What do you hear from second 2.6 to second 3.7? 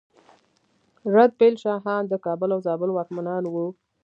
زابل واکمنان وو